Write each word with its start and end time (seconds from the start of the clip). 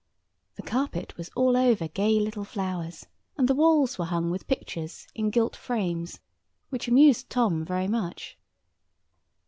The 0.55 0.63
carpet 0.63 1.15
was 1.15 1.29
all 1.35 1.55
over 1.55 1.87
gay 1.87 2.19
little 2.19 2.43
flowers; 2.43 3.05
and 3.37 3.47
the 3.47 3.53
walls 3.53 3.99
were 3.99 4.05
hung 4.05 4.31
with 4.31 4.47
pictures 4.47 5.05
in 5.13 5.29
gilt 5.29 5.55
frames, 5.55 6.19
which 6.69 6.87
amused 6.87 7.29
Tom 7.29 7.63
very 7.63 7.87
much. 7.87 8.35